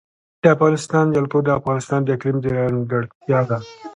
د 0.41 0.43
افغانستان 0.55 1.05
جلکو 1.15 1.37
د 1.43 1.49
افغانستان 1.59 1.99
د 2.03 2.07
اقلیم 2.15 2.37
ځانګړتیا 2.45 3.39
ده. 3.49 3.57